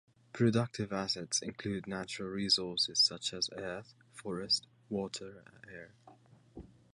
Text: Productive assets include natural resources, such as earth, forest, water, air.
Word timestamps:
Productive 0.33 0.91
assets 0.91 1.43
include 1.43 1.85
natural 1.85 2.27
resources, 2.29 2.97
such 2.97 3.33
as 3.35 3.51
earth, 3.55 3.93
forest, 4.15 4.65
water, 4.89 5.43
air. 5.71 5.91